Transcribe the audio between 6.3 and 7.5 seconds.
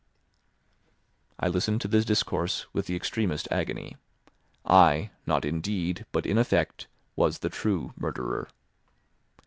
effect, was the